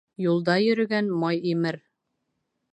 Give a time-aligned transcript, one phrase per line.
[0.27, 1.81] Юлда йөрөгән май имер